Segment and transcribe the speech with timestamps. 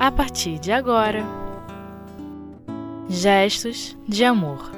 [0.00, 1.22] a partir de agora.
[3.06, 4.70] Gestos de Amor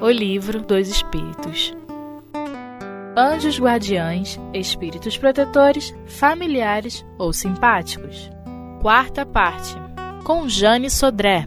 [0.00, 1.74] O Livro dos Espíritos
[3.16, 8.30] Anjos guardiães, espíritos protetores, familiares ou simpáticos.
[8.80, 9.74] Quarta parte,
[10.24, 11.44] com Jane Sodré.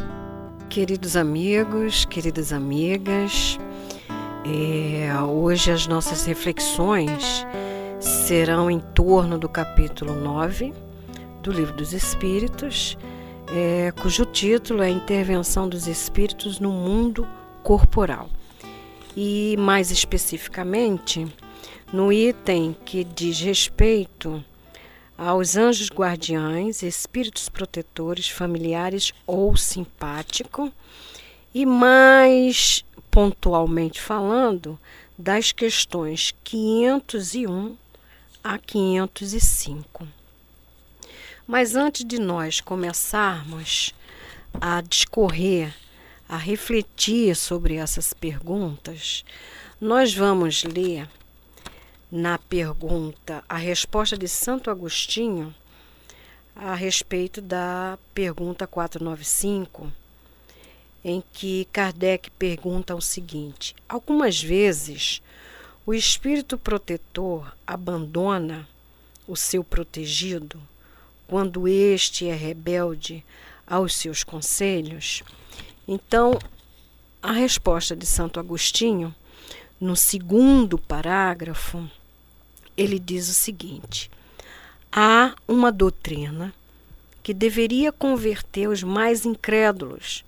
[0.69, 3.57] Queridos amigos, queridas amigas,
[4.45, 7.45] é, hoje as nossas reflexões
[7.99, 10.86] serão em torno do capítulo 9
[11.47, 12.97] do Livro dos Espíritos,
[13.49, 17.25] é, cujo título é Intervenção dos Espíritos no Mundo
[17.63, 18.29] Corporal.
[19.15, 21.25] E mais especificamente,
[21.93, 24.43] no item que diz respeito
[25.17, 30.69] aos anjos guardiães, espíritos protetores, familiares ou simpático,
[31.53, 34.77] e mais pontualmente falando,
[35.17, 37.77] das questões 501
[38.43, 40.26] a 505.
[41.47, 43.95] Mas antes de nós começarmos
[44.59, 45.73] a discorrer,
[46.27, 49.23] a refletir sobre essas perguntas,
[49.79, 51.09] nós vamos ler
[52.11, 55.55] na pergunta, a resposta de Santo Agostinho
[56.53, 59.89] a respeito da pergunta 495,
[61.01, 65.21] em que Kardec pergunta o seguinte: Algumas vezes
[65.85, 68.67] o espírito protetor abandona
[69.25, 70.61] o seu protegido
[71.27, 73.23] quando este é rebelde
[73.65, 75.23] aos seus conselhos?
[75.87, 76.39] Então,
[77.21, 79.13] a resposta de Santo Agostinho,
[79.79, 81.89] no segundo parágrafo,
[82.75, 84.09] ele diz o seguinte:
[84.91, 86.53] há uma doutrina
[87.21, 90.23] que deveria converter os mais incrédulos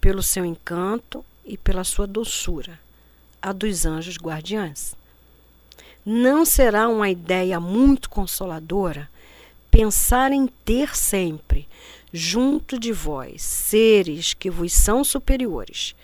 [0.00, 2.78] pelo seu encanto e pela sua doçura,
[3.42, 4.94] a dos anjos guardiães.
[6.06, 9.10] Não será uma ideia muito consoladora
[9.74, 11.66] pensar em ter sempre
[12.12, 15.96] junto de vós seres que vos são superiores,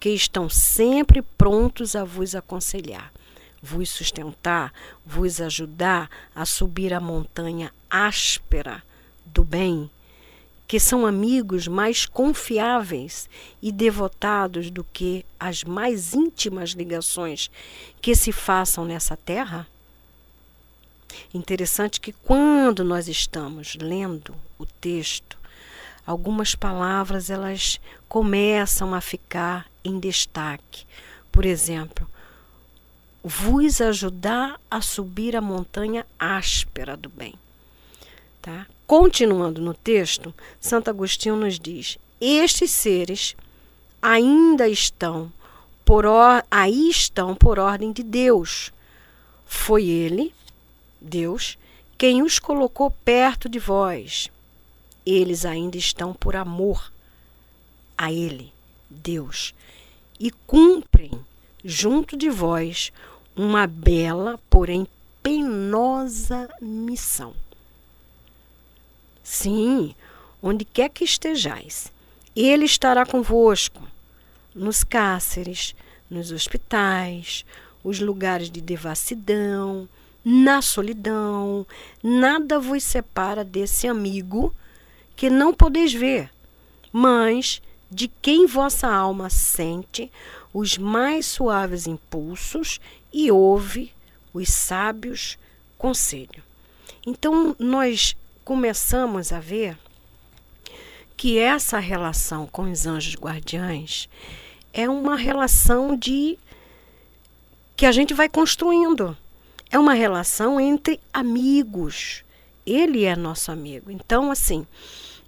[0.00, 3.12] que estão sempre prontos a vos aconselhar
[3.60, 4.72] vos sustentar,
[5.04, 8.82] vos ajudar a subir a montanha áspera
[9.26, 9.90] do bem,
[10.66, 13.28] que são amigos mais confiáveis
[13.60, 17.50] e devotados do que as mais íntimas ligações
[18.00, 19.66] que se façam nessa terra?
[21.32, 25.38] Interessante que quando nós estamos lendo o texto,
[26.06, 30.86] algumas palavras elas começam a ficar em destaque.
[31.30, 32.08] Por exemplo,
[33.22, 37.34] vos ajudar a subir a montanha áspera do bem.
[38.40, 38.66] Tá?
[38.86, 43.36] Continuando no texto, Santo Agostinho nos diz: estes seres
[44.00, 45.30] ainda estão
[45.84, 48.72] por or, aí estão por ordem de Deus.
[49.44, 50.34] Foi ele,
[51.00, 51.58] Deus,
[51.96, 54.30] quem os colocou perto de vós.
[55.04, 56.92] Eles ainda estão por amor
[57.96, 58.52] a ele,
[58.88, 59.54] Deus,
[60.20, 61.10] e cumprem
[61.64, 62.92] junto de vós
[63.34, 64.86] uma bela, porém
[65.22, 67.34] penosa missão.
[69.22, 69.94] Sim,
[70.42, 71.92] onde quer que estejais,
[72.34, 73.82] Ele estará convosco,
[74.54, 75.74] nos cáceres,
[76.10, 77.44] nos hospitais,
[77.84, 79.88] os lugares de devassidão,
[80.30, 81.66] na solidão.
[82.02, 84.54] Nada vos separa desse amigo
[85.16, 86.30] que não podeis ver,
[86.92, 90.12] mas de quem vossa alma sente
[90.52, 92.78] os mais suaves impulsos
[93.10, 93.90] e ouve
[94.34, 95.38] os sábios
[95.78, 96.44] conselhos.
[97.06, 98.14] Então, nós
[98.44, 99.78] começamos a ver
[101.16, 104.10] que essa relação com os anjos guardiães
[104.74, 106.38] é uma relação de
[107.74, 109.16] que a gente vai construindo.
[109.70, 112.24] É uma relação entre amigos.
[112.66, 113.90] Ele é nosso amigo.
[113.90, 114.66] Então, assim,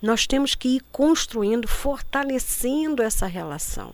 [0.01, 3.93] nós temos que ir construindo, fortalecendo essa relação.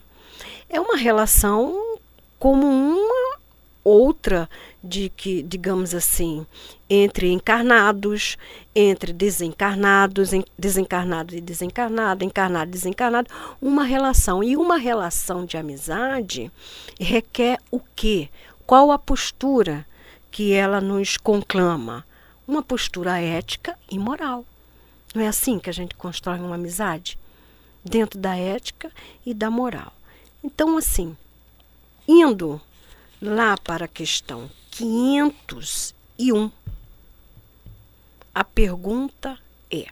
[0.68, 1.98] É uma relação
[2.38, 3.38] como uma
[3.82, 4.50] outra
[4.82, 6.44] de que, digamos assim,
[6.90, 8.36] entre encarnados,
[8.74, 13.30] entre desencarnados, desencarnado e desencarnado, encarnado e desencarnado,
[13.62, 14.42] uma relação.
[14.42, 16.50] E uma relação de amizade
[17.00, 18.28] requer o quê?
[18.66, 19.86] Qual a postura
[20.36, 22.06] que ela nos conclama?
[22.46, 24.44] Uma postura ética e moral.
[25.14, 27.18] Não é assim que a gente constrói uma amizade?
[27.82, 28.92] Dentro da ética
[29.24, 29.94] e da moral.
[30.44, 31.16] Então, assim,
[32.06, 32.60] indo
[33.18, 36.50] lá para a questão 501,
[38.34, 39.38] a pergunta
[39.70, 39.86] é: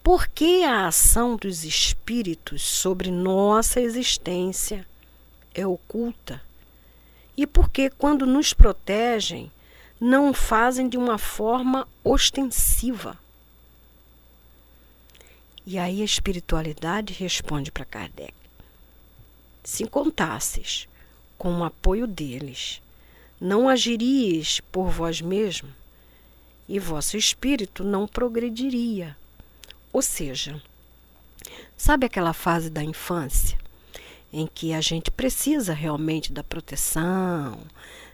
[0.00, 4.86] por que a ação dos espíritos sobre nossa existência
[5.52, 6.40] é oculta?
[7.38, 9.48] E por que, quando nos protegem,
[10.00, 13.16] não fazem de uma forma ostensiva?
[15.64, 18.34] E aí a espiritualidade responde para Kardec:
[19.62, 20.88] se contasses
[21.38, 22.82] com o apoio deles,
[23.40, 25.72] não agirias por vós mesmo
[26.68, 29.16] e vosso espírito não progrediria.
[29.92, 30.60] Ou seja,
[31.76, 33.67] sabe aquela fase da infância
[34.32, 37.58] em que a gente precisa realmente da proteção,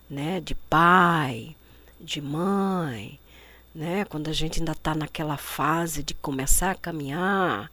[0.08, 1.56] né, de pai,
[2.00, 3.18] de mãe,
[3.74, 7.70] né, quando a gente ainda está naquela fase de começar a caminhar.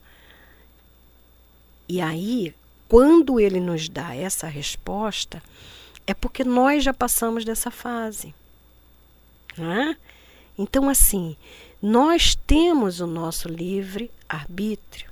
[1.87, 2.55] E aí,
[2.87, 5.43] quando ele nos dá essa resposta,
[6.07, 8.33] é porque nós já passamos dessa fase.
[9.57, 9.95] Né?
[10.57, 11.35] Então, assim,
[11.81, 15.10] nós temos o nosso livre arbítrio.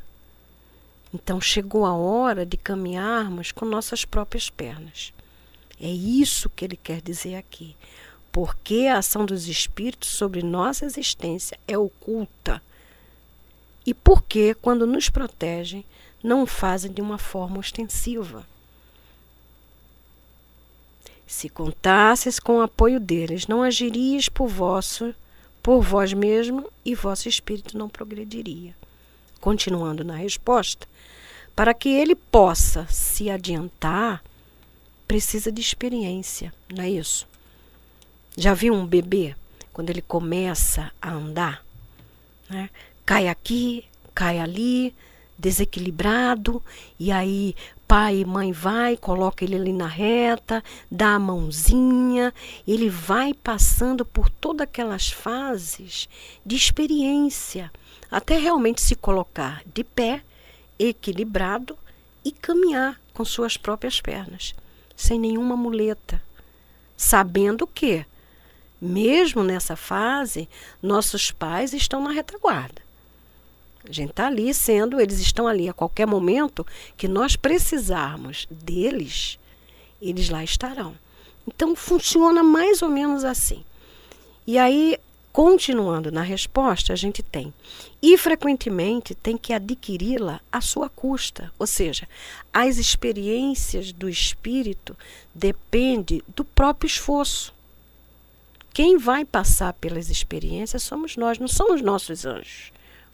[1.13, 5.13] Então, chegou a hora de caminharmos com nossas próprias pernas.
[5.81, 7.75] É isso que ele quer dizer aqui.
[8.31, 12.61] Porque a ação dos espíritos sobre nossa existência é oculta.
[13.85, 15.83] E porque, quando nos protegem,
[16.23, 18.45] não o fazem de uma forma ostensiva.
[21.25, 25.13] Se contasses com o apoio deles, não agirias por vosso
[25.61, 28.73] por vós mesmo e vosso espírito não progrediria.
[29.39, 30.87] Continuando na resposta,
[31.55, 34.23] para que ele possa se adiantar,
[35.07, 37.27] precisa de experiência, não é isso?
[38.37, 39.35] Já viu um bebê
[39.73, 41.65] quando ele começa a andar?
[42.49, 42.69] Né?
[43.05, 44.93] Cai aqui, cai ali,
[45.37, 46.61] desequilibrado,
[46.99, 47.55] e aí
[47.87, 52.31] pai e mãe vai, coloca ele ali na reta, dá a mãozinha,
[52.67, 56.07] ele vai passando por todas aquelas fases
[56.45, 57.71] de experiência,
[58.11, 60.21] até realmente se colocar de pé,
[60.77, 61.77] equilibrado
[62.23, 64.55] e caminhar com suas próprias pernas,
[64.95, 66.21] sem nenhuma muleta,
[66.95, 68.05] sabendo que,
[68.81, 70.47] mesmo nessa fase,
[70.81, 72.81] nossos pais estão na retaguarda.
[73.87, 76.65] A gente está ali sendo, eles estão ali a qualquer momento
[76.97, 79.39] que nós precisarmos deles,
[80.01, 80.95] eles lá estarão.
[81.47, 83.63] Então funciona mais ou menos assim.
[84.45, 84.97] E aí,
[85.39, 87.53] continuando na resposta, a gente tem.
[88.01, 91.49] E frequentemente tem que adquiri-la à sua custa.
[91.57, 92.09] Ou seja,
[92.51, 94.97] as experiências do espírito
[95.33, 97.53] dependem do próprio esforço.
[98.73, 102.73] Quem vai passar pelas experiências somos nós, não são os nossos anjos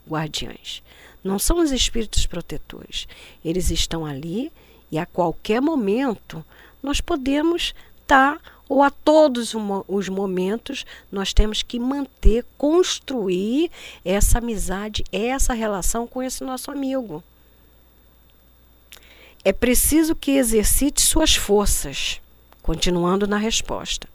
[0.10, 0.81] guardiães.
[1.24, 3.07] Não são os espíritos protetores.
[3.44, 4.51] Eles estão ali
[4.92, 6.44] e a qualquer momento
[6.81, 9.54] nós podemos estar, tá, ou a todos
[9.88, 13.72] os momentos, nós temos que manter, construir
[14.04, 17.24] essa amizade, essa relação com esse nosso amigo.
[19.44, 22.20] É preciso que exercite suas forças,
[22.62, 24.08] continuando na resposta.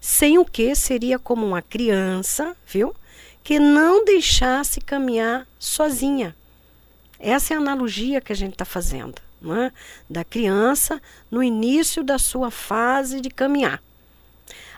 [0.00, 2.94] Sem o que seria como uma criança, viu?
[3.42, 6.34] que não deixasse caminhar sozinha.
[7.18, 9.72] Essa é a analogia que a gente está fazendo, não é?
[10.08, 11.00] da criança
[11.30, 13.82] no início da sua fase de caminhar.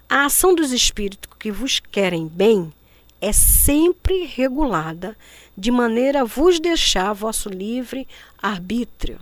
[0.09, 2.73] A ação dos espíritos que vos querem bem
[3.21, 5.17] é sempre regulada
[5.57, 8.07] de maneira a vos deixar vosso livre
[8.43, 9.19] arbítrio,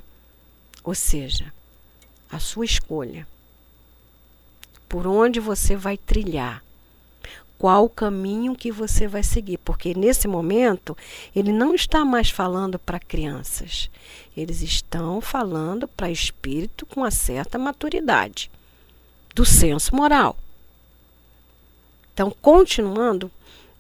[0.83, 1.53] ou seja,
[2.31, 3.27] a sua escolha.
[4.89, 6.63] Por onde você vai trilhar
[7.63, 10.99] qual o caminho que você vai seguir, porque nesse momento
[11.33, 13.89] ele não está mais falando para crianças,
[14.37, 18.51] eles estão falando para espírito com uma certa maturidade
[19.33, 20.37] do senso moral.
[22.13, 23.31] Então, continuando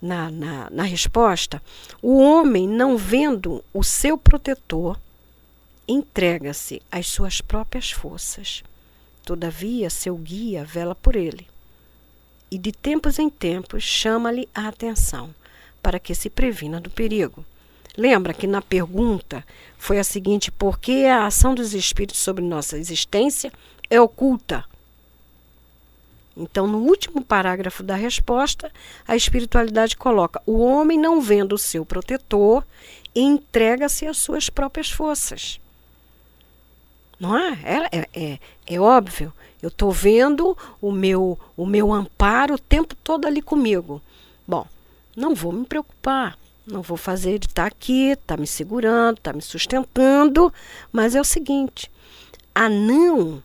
[0.00, 1.60] na, na, na resposta,
[2.00, 4.96] o homem, não vendo o seu protetor,
[5.88, 8.62] entrega-se às suas próprias forças.
[9.24, 11.50] Todavia, seu guia vela por ele
[12.52, 15.34] e de tempos em tempos chama-lhe a atenção
[15.82, 17.42] para que se previna do perigo.
[17.96, 19.42] Lembra que na pergunta
[19.78, 23.50] foi a seguinte: por que a ação dos espíritos sobre nossa existência
[23.88, 24.66] é oculta?
[26.36, 28.70] Então, no último parágrafo da resposta,
[29.08, 32.62] a espiritualidade coloca: o homem, não vendo o seu protetor,
[33.14, 35.58] entrega-se às suas próprias forças.
[37.22, 37.56] Não é?
[37.62, 39.32] É, é, é, óbvio.
[39.62, 44.02] Eu estou vendo o meu, o meu amparo o tempo todo ali comigo.
[44.44, 44.66] Bom,
[45.16, 46.36] não vou me preocupar.
[46.66, 50.52] Não vou fazer ele estar tá aqui, está me segurando, está me sustentando.
[50.90, 51.88] Mas é o seguinte:
[52.52, 53.40] a não,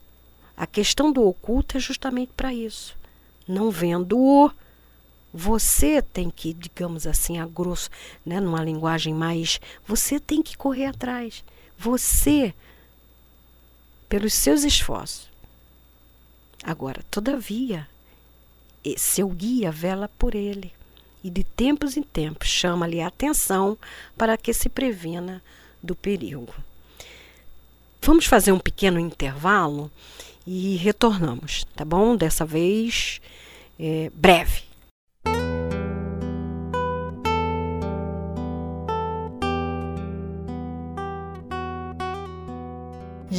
[0.55, 2.97] a questão do oculto é justamente para isso.
[3.47, 4.49] Não vendo-o,
[5.31, 7.91] você tem que, digamos assim, a grosso,
[8.25, 9.61] né, numa linguagem mais.
[9.85, 11.43] Você tem que correr atrás.
[11.77, 12.55] Você
[14.09, 15.27] pelos seus esforços.
[16.63, 17.87] Agora, todavia,
[18.97, 20.71] seu guia vela por ele.
[21.23, 23.77] e de tempos em tempos chama-lhe a atenção
[24.15, 25.41] para que se previna
[25.81, 26.53] do perigo.
[28.01, 29.91] Vamos fazer um pequeno intervalo
[30.45, 32.15] e retornamos, tá bom?
[32.15, 33.19] Dessa vez
[33.77, 34.66] é, breve.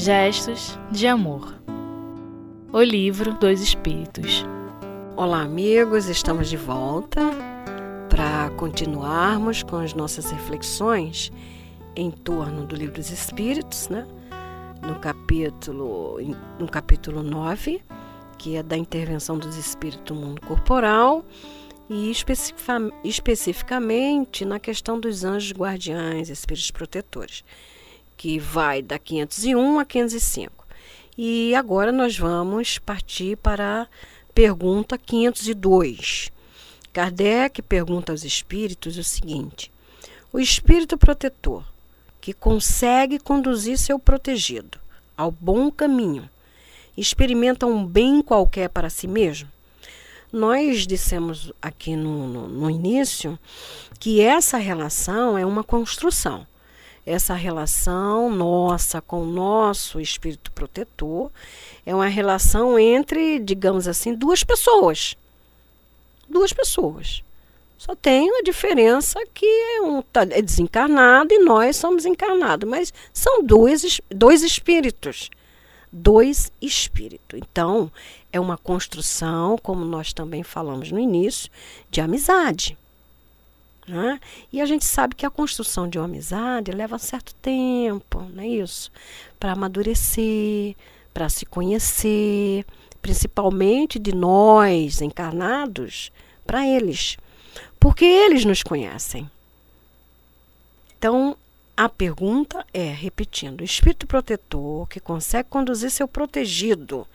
[0.08, 1.54] Gestos de Amor.
[2.72, 4.42] O Livro dos Espíritos.
[5.14, 7.20] Olá, amigos, estamos de volta
[8.08, 11.30] para continuarmos com as nossas reflexões
[11.94, 14.08] em torno do Livro dos Espíritos, né?
[14.80, 16.16] no capítulo,
[16.58, 17.82] no capítulo 9,
[18.38, 21.22] que é da intervenção dos espíritos no mundo corporal,
[21.86, 22.10] e
[23.04, 27.44] especificamente na questão dos anjos guardiães, espíritos protetores
[28.18, 30.66] que vai da 501 a 505.
[31.16, 33.88] E agora nós vamos partir para a
[34.34, 36.30] pergunta 502.
[36.92, 39.70] Kardec pergunta aos espíritos o seguinte:
[40.32, 41.64] O espírito protetor
[42.20, 44.78] que consegue conduzir seu protegido
[45.16, 46.28] ao bom caminho
[46.96, 49.48] experimenta um bem qualquer para si mesmo?
[50.32, 53.38] Nós dissemos aqui no, no, no início
[53.98, 56.46] que essa relação é uma construção
[57.08, 61.30] essa relação nossa com o nosso espírito protetor
[61.86, 65.16] é uma relação entre, digamos assim, duas pessoas.
[66.28, 67.22] Duas pessoas.
[67.78, 73.42] Só tem a diferença que um tá, é desencarnado e nós somos encarnados, mas são
[73.42, 75.30] dois, dois espíritos.
[75.90, 77.40] Dois espíritos.
[77.40, 77.90] Então,
[78.30, 81.50] é uma construção, como nós também falamos no início,
[81.90, 82.76] de amizade.
[83.88, 84.20] Né?
[84.52, 88.46] E a gente sabe que a construção de uma amizade leva certo tempo, não é
[88.46, 88.92] isso?
[89.40, 90.76] Para amadurecer,
[91.14, 92.66] para se conhecer,
[93.00, 96.12] principalmente de nós encarnados,
[96.46, 97.16] para eles,
[97.80, 99.30] porque eles nos conhecem.
[100.98, 101.34] Então,
[101.74, 107.06] a pergunta é, repetindo, o espírito protetor que consegue conduzir seu protegido,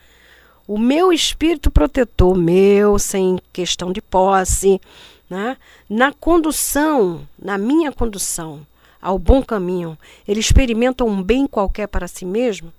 [0.66, 4.80] o meu espírito protetor, meu, sem questão de posse,
[5.28, 5.56] né?
[5.88, 8.66] na condução, na minha condução
[9.00, 12.72] ao bom caminho, ele experimenta um bem qualquer para si mesmo?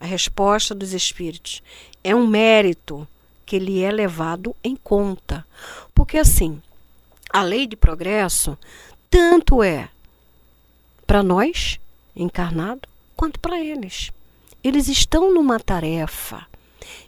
[0.00, 1.62] A resposta dos espíritos
[2.02, 3.06] é um mérito
[3.46, 5.44] que lhe é levado em conta.
[5.94, 6.60] Porque assim,
[7.30, 8.58] a lei de progresso
[9.10, 9.88] tanto é
[11.06, 11.80] para nós,
[12.14, 12.82] encarnado,
[13.16, 14.10] quanto para eles.
[14.62, 16.46] Eles estão numa tarefa,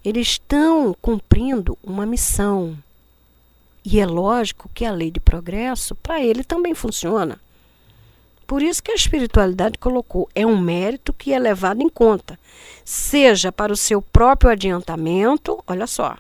[0.05, 2.79] eles estão cumprindo uma missão.
[3.85, 7.41] E é lógico que a lei de progresso, para ele, também funciona.
[8.47, 12.39] Por isso que a espiritualidade colocou, é um mérito que é levado em conta,
[12.85, 16.17] seja para o seu próprio adiantamento, olha só,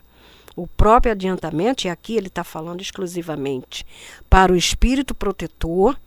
[0.55, 3.85] o próprio adiantamento, e aqui ele está falando exclusivamente
[4.29, 5.99] para o espírito protetor,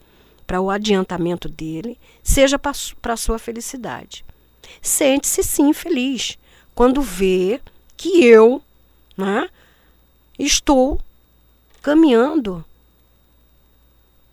[0.48, 4.24] para o adiantamento dele, seja para a sua felicidade.
[4.82, 6.38] Sente-se sim feliz
[6.74, 7.60] quando vê
[7.98, 8.62] que eu
[9.18, 9.50] né,
[10.40, 11.02] estou
[11.84, 12.64] caminhando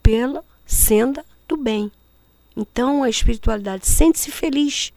[0.00, 1.90] pela senda do bem.
[2.57, 4.92] Então a espiritualidade sente-se feliz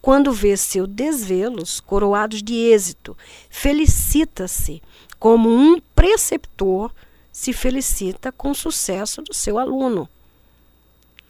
[0.00, 3.16] quando vê seus desvelos coroados de êxito.
[3.50, 4.82] Felicita-se
[5.18, 6.90] como um preceptor
[7.30, 10.08] se felicita com o sucesso do seu aluno.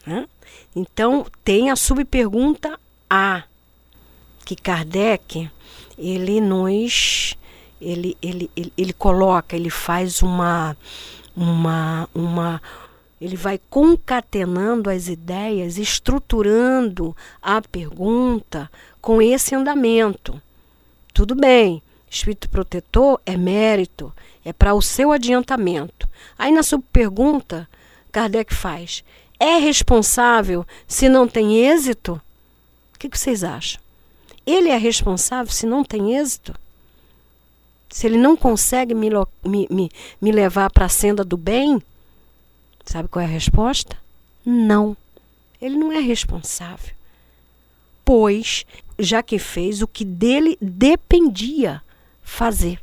[0.06, 0.28] Né?
[0.76, 2.78] Então tem a subpergunta
[3.11, 3.42] A,
[4.44, 5.50] que Kardec
[5.99, 7.37] ele nos
[7.80, 10.76] ele, ele, ele, ele coloca, ele faz uma,
[11.37, 12.62] uma, uma,
[13.20, 18.70] ele vai concatenando as ideias, estruturando a pergunta
[19.00, 20.40] com esse andamento.
[21.14, 24.12] Tudo bem, espírito protetor é mérito,
[24.44, 26.08] é para o seu adiantamento.
[26.38, 27.68] Aí na sua pergunta,
[28.11, 29.04] Kardec faz:
[29.38, 32.20] é responsável se não tem êxito?
[32.94, 33.80] O que, que vocês acham?
[34.44, 36.54] Ele é responsável se não tem êxito?
[37.88, 39.09] Se ele não consegue me,
[39.45, 39.90] me, me,
[40.21, 41.83] me levar para a senda do bem,
[42.85, 43.97] sabe qual é a resposta?
[44.45, 44.97] Não.
[45.61, 46.95] Ele não é responsável.
[48.04, 48.64] Pois,
[48.99, 51.83] já que fez o que dele dependia
[52.23, 52.80] fazer.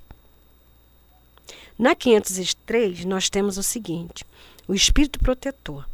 [1.78, 4.26] Na 503, nós temos o seguinte:
[4.68, 5.86] o espírito protetor,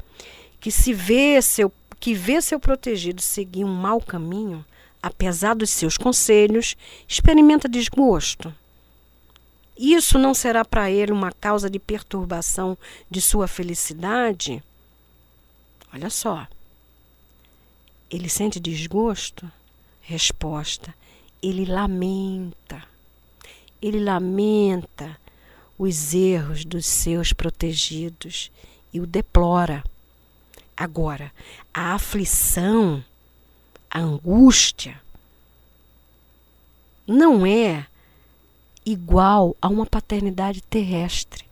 [0.60, 4.66] que se vê seu que vê seu protegido seguir um mau caminho,
[5.04, 6.76] apesar dos seus conselhos,
[7.08, 8.52] experimenta desgosto
[9.82, 12.78] isso não será para ele uma causa de perturbação
[13.10, 14.62] de sua felicidade?
[15.94, 16.48] Olha só.
[18.10, 19.50] Ele sente desgosto?
[20.02, 20.94] Resposta:
[21.42, 22.84] ele lamenta.
[23.82, 25.18] Ele lamenta
[25.78, 28.52] os erros dos seus protegidos
[28.94, 29.84] e o deplora.
[30.78, 31.32] Agora,
[31.74, 33.04] a aflição,
[33.90, 35.02] a angústia,
[37.08, 37.88] não é
[38.86, 41.46] igual a uma paternidade terrestre.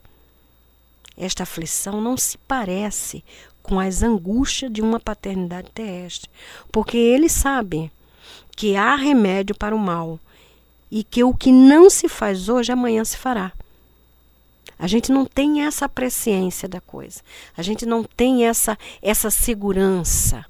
[1.18, 3.24] Esta aflição não se parece
[3.62, 6.30] com as angústias de uma paternidade terrestre,
[6.72, 7.92] porque ele sabe
[8.56, 10.20] que há remédio para o mal
[10.90, 13.52] e que o que não se faz hoje, amanhã se fará.
[14.78, 17.22] A gente não tem essa presciência da coisa.
[17.56, 20.46] A gente não tem essa essa segurança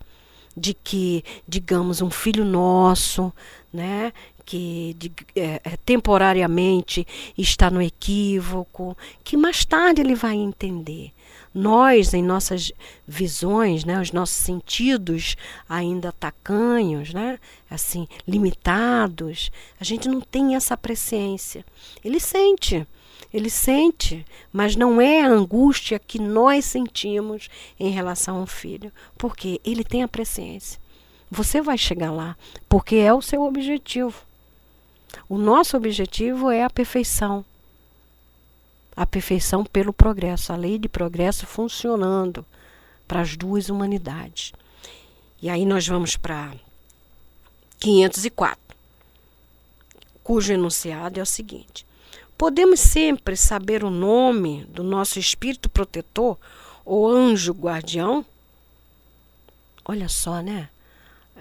[0.55, 3.33] de que, digamos, um filho nosso,
[3.71, 4.13] né,
[4.49, 7.05] que de, é, é, temporariamente
[7.37, 11.11] está no equívoco, que mais tarde ele vai entender.
[11.53, 12.71] Nós, em nossas
[13.07, 15.35] visões, né, os nossos sentidos
[15.69, 17.37] ainda tacanhos, né,
[17.69, 21.63] assim, limitados, a gente não tem essa presciência.
[22.03, 22.87] Ele sente,
[23.31, 29.61] ele sente, mas não é a angústia que nós sentimos em relação ao filho, porque
[29.63, 30.81] ele tem a presciência.
[31.29, 32.35] Você vai chegar lá,
[32.67, 34.27] porque é o seu objetivo.
[35.27, 37.45] O nosso objetivo é a perfeição.
[38.95, 42.45] A perfeição pelo progresso, a lei de progresso funcionando
[43.07, 44.53] para as duas humanidades.
[45.41, 46.53] E aí nós vamos para
[47.79, 48.59] 504,
[50.21, 51.85] cujo enunciado é o seguinte:
[52.37, 56.37] Podemos sempre saber o nome do nosso espírito protetor
[56.85, 58.25] ou anjo guardião?
[59.83, 60.69] Olha só, né?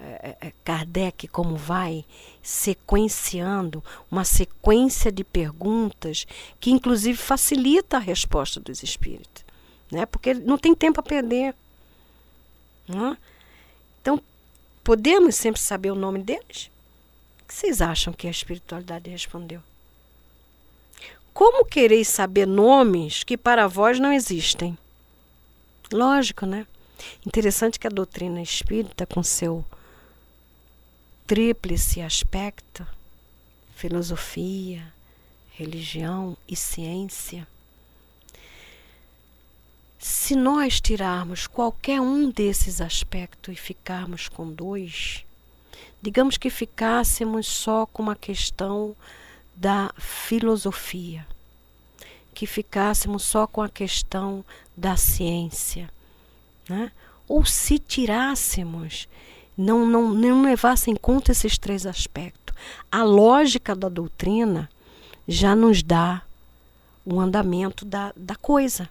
[0.00, 2.05] É, é, Kardec como vai
[2.43, 6.26] sequenciando uma sequência de perguntas
[6.61, 9.45] que inclusive facilita a resposta dos espíritos,
[9.90, 10.07] né?
[10.07, 11.55] Porque não tem tempo a perder.
[12.87, 13.19] Né?
[14.00, 14.23] Então,
[14.85, 16.71] podemos sempre saber o nome deles?
[17.43, 19.61] O que vocês acham que a espiritualidade respondeu?
[21.35, 24.76] Como quereis saber nomes que para vós não existem?
[25.93, 26.67] Lógico, né?
[27.26, 29.65] Interessante que a doutrina espírita, com seu
[31.28, 32.86] tríplice aspecto
[33.76, 34.82] filosofia,
[35.52, 37.47] religião e ciência.
[39.99, 45.23] Se nós tirarmos qualquer um desses aspectos e ficarmos com dois,
[46.00, 48.97] digamos que ficássemos só com uma questão
[49.54, 51.26] da filosofia,
[52.32, 54.43] que ficássemos só com a questão
[54.75, 55.91] da ciência,
[56.67, 56.91] né?
[57.28, 59.06] ou se tirássemos
[59.58, 62.54] não, não, não levasse em conta esses três aspectos.
[62.90, 64.71] A lógica da doutrina
[65.26, 66.23] já nos dá
[67.04, 68.88] o andamento da, da coisa.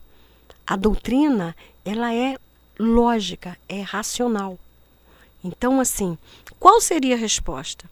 [0.65, 2.37] A doutrina, ela é
[2.77, 4.59] lógica, é racional.
[5.41, 6.17] Então, assim,
[6.59, 7.89] qual seria a resposta?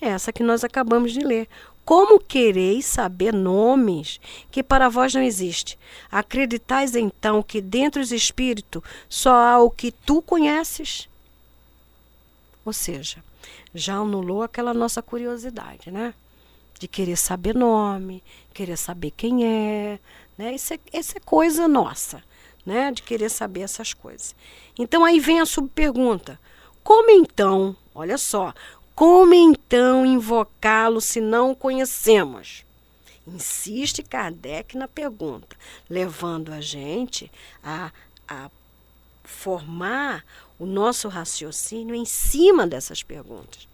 [0.00, 1.48] Essa que nós acabamos de ler.
[1.84, 5.78] Como quereis saber nomes que para vós não existe?
[6.10, 11.08] Acreditais então que dentro dos espíritos só há o que tu conheces?
[12.64, 13.22] Ou seja,
[13.74, 16.14] já anulou aquela nossa curiosidade, né?
[16.78, 18.22] De querer saber nome,
[18.52, 19.98] querer saber quem é,
[20.36, 20.54] né?
[20.54, 22.22] Isso é, isso é coisa nossa,
[22.64, 22.90] né?
[22.92, 24.34] De querer saber essas coisas.
[24.78, 26.38] Então aí vem a subpergunta.
[26.82, 28.52] Como então, olha só,
[28.94, 32.64] como então invocá-lo se não o conhecemos?
[33.26, 35.56] Insiste Kardec na pergunta,
[35.88, 37.30] levando a gente
[37.62, 37.92] a,
[38.26, 38.50] a
[39.32, 40.24] formar
[40.58, 43.66] o nosso raciocínio em cima dessas perguntas.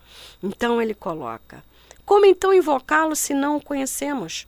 [0.43, 1.63] Então ele coloca:
[2.07, 4.47] Como então invocá-lo se não o conhecemos?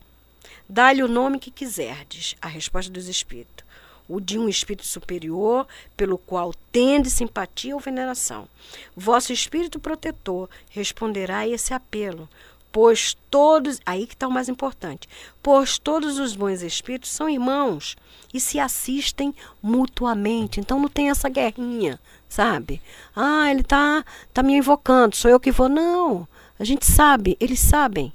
[0.69, 3.65] Dá-lhe o nome que quiserdes, a resposta dos espíritos.
[4.09, 8.49] O de um espírito superior, pelo qual tende simpatia ou veneração.
[8.97, 12.29] Vosso espírito protetor responderá a esse apelo,
[12.73, 15.09] pois todos, aí que está o mais importante,
[15.43, 17.97] pois todos os bons espíritos são irmãos
[18.33, 20.61] e se assistem mutuamente.
[20.61, 22.81] Então não tem essa guerrinha, sabe?
[23.15, 25.69] Ah, ele tá, tá me invocando, sou eu que vou.
[25.69, 26.27] Não,
[26.59, 28.13] a gente sabe, eles sabem,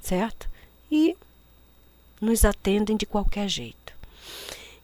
[0.00, 0.48] certo?
[0.90, 1.16] E
[2.20, 3.92] nos atendem de qualquer jeito.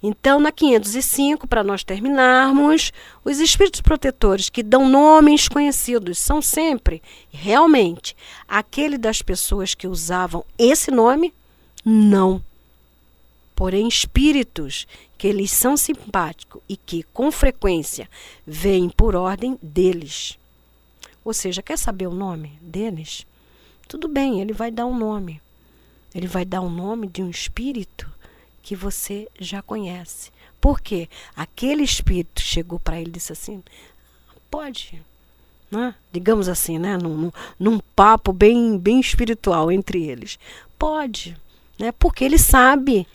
[0.07, 2.93] Então, na 505, para nós terminarmos,
[3.25, 8.15] os espíritos protetores que dão nomes conhecidos são sempre, realmente,
[8.47, 11.33] aquele das pessoas que usavam esse nome?
[11.83, 12.45] Não.
[13.57, 14.87] Porém, espíritos
[15.17, 18.07] que eles são simpáticos e que, com frequência,
[18.47, 20.39] vêm por ordem deles.
[21.25, 23.27] Ou seja, quer saber o nome deles?
[23.89, 25.41] Tudo bem, ele vai dar um nome.
[26.15, 28.13] Ele vai dar o um nome de um espírito
[28.65, 30.33] que você já conhece.
[30.59, 31.07] Por quê?
[31.37, 33.63] Aquele espírito chegou para ele e disse assim:
[34.51, 35.03] pode,
[35.71, 35.95] né?
[36.11, 36.97] digamos assim, né?
[36.97, 40.39] num, num, num papo bem, bem espiritual entre eles.
[40.79, 41.37] Pode,
[41.79, 41.93] né?
[41.93, 43.07] Porque ele sabe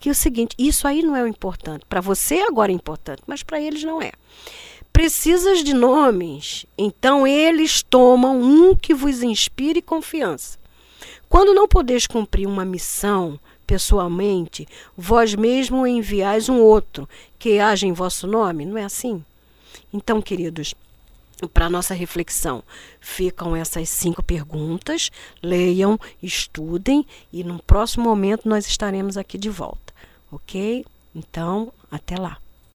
[0.00, 1.84] que é o seguinte, isso aí não é o importante.
[1.88, 4.10] Para você agora é importante, mas para eles não é.
[4.92, 10.58] Precisas de nomes, então eles tomam um que vos inspire confiança.
[11.28, 13.38] Quando não podeis cumprir uma missão
[13.70, 19.24] pessoalmente, vós mesmo enviais um outro que haja em vosso nome, não é assim?
[19.92, 20.74] Então, queridos,
[21.54, 22.64] para nossa reflexão,
[23.00, 25.08] ficam essas cinco perguntas.
[25.40, 29.94] Leiam, estudem e no próximo momento nós estaremos aqui de volta,
[30.32, 30.84] ok?
[31.14, 32.38] Então, até lá.